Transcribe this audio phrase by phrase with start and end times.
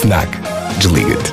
[0.00, 0.28] FNAC.
[0.78, 1.32] Desliga-te.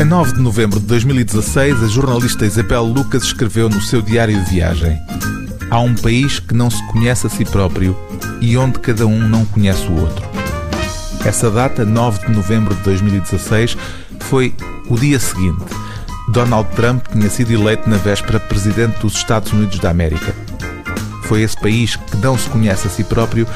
[0.00, 4.50] A 9 de novembro de 2016, a jornalista Isabel Lucas escreveu no seu diário de
[4.50, 4.98] viagem:
[5.70, 7.96] Há um país que não se conhece a si próprio
[8.40, 10.28] e onde cada um não conhece o outro.
[11.24, 13.76] Essa data, 9 de novembro de 2016,
[14.18, 14.52] foi
[14.88, 15.64] o dia seguinte.
[16.32, 20.34] Donald Trump tinha sido eleito na véspera presidente dos Estados Unidos da América.
[21.22, 23.46] Foi esse país que não se conhece a si próprio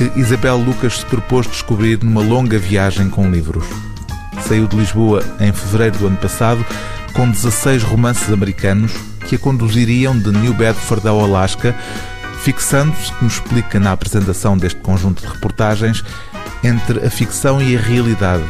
[0.00, 3.66] que Isabel Lucas se propôs descobrir numa longa viagem com livros.
[4.48, 6.64] Saiu de Lisboa em fevereiro do ano passado
[7.12, 8.92] com 16 romances americanos
[9.26, 11.76] que a conduziriam de New Bedford ao Alasca,
[12.40, 16.02] fixando-se, como explica na apresentação deste conjunto de reportagens,
[16.64, 18.44] entre a ficção e a realidade,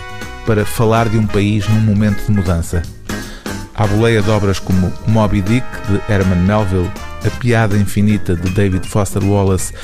[0.46, 2.80] para falar de um país num momento de mudança.
[3.74, 6.90] À boleia de obras como Moby Dick, de Herman Melville,
[7.24, 9.74] A Piada Infinita, de David Foster Wallace,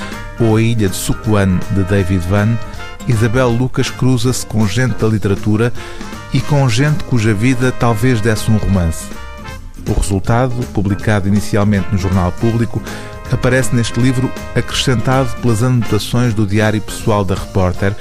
[0.41, 2.57] ou A Ilha de Sukuan, de David Van,
[3.09, 5.73] Isabel Lucas cruza-se com gente da literatura
[6.33, 9.07] e com gente cuja vida talvez desse um romance.
[9.89, 12.83] O resultado, publicado inicialmente no Jornal Público,
[13.31, 17.95] aparece neste livro acrescentado pelas anotações do diário pessoal da repórter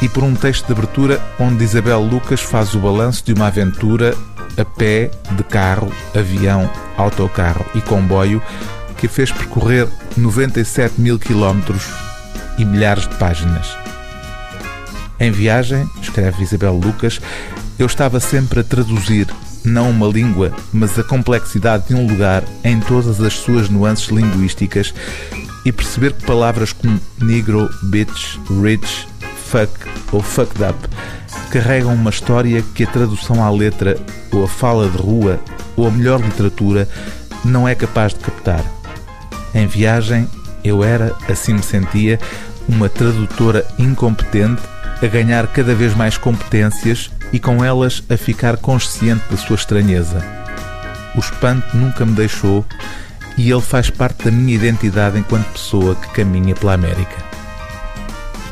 [0.00, 4.14] e por um texto de abertura onde Isabel Lucas faz o balanço de uma aventura
[4.56, 8.42] a pé, de carro, avião, autocarro e comboio
[8.96, 11.84] que a fez percorrer 97 mil quilómetros
[12.58, 13.76] e milhares de páginas.
[15.18, 17.20] Em viagem, escreve Isabel Lucas,
[17.78, 19.26] eu estava sempre a traduzir
[19.64, 24.94] não uma língua, mas a complexidade de um lugar em todas as suas nuances linguísticas
[25.64, 29.08] e perceber que palavras como negro, bitch, rich,
[29.46, 29.72] fuck
[30.12, 30.88] ou fucked up
[31.50, 33.96] carregam uma história que a tradução à letra
[34.32, 35.40] ou a fala de rua
[35.76, 36.88] ou a melhor literatura
[37.44, 38.64] não é capaz de captar.
[39.56, 40.28] Em viagem,
[40.62, 42.20] eu era, assim me sentia,
[42.68, 44.60] uma tradutora incompetente
[45.02, 50.22] a ganhar cada vez mais competências e com elas a ficar consciente da sua estranheza.
[51.14, 52.66] O espanto nunca me deixou
[53.38, 57.16] e ele faz parte da minha identidade enquanto pessoa que caminha pela América.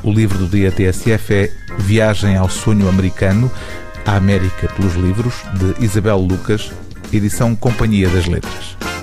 [0.03, 3.51] O livro do dia TSF é Viagem ao Sonho Americano,
[4.07, 6.73] a América pelos Livros, de Isabel Lucas,
[7.13, 8.94] edição Companhia das Letras.